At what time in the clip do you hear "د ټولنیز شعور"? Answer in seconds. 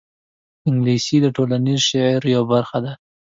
1.21-2.25